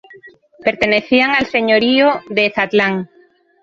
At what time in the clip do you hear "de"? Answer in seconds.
2.27-2.47